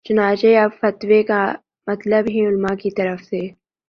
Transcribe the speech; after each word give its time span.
چنانچہ 0.05 0.51
اب 0.63 0.71
فتوے 0.79 1.21
کا 1.23 1.41
مطلب 1.87 2.23
ہی 2.29 2.39
علما 2.45 2.73
کی 2.75 2.89
طرف 2.91 3.19
سے 3.21 3.41